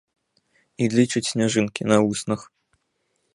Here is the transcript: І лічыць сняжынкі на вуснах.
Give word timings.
І 0.85 0.87
лічыць 0.95 1.23
сняжынкі 1.31 1.81
на 1.91 2.01
вуснах. 2.05 2.41